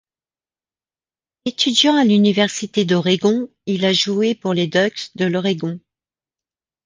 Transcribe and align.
Étudiant 1.45 1.95
à 1.95 2.03
l'Université 2.05 2.85
d'Oregon, 2.85 3.51
il 3.67 3.85
a 3.85 3.93
joué 3.93 4.33
pour 4.33 4.55
les 4.55 4.65
Ducks 4.65 5.11
de 5.13 5.25
l'Oregon. 5.25 5.79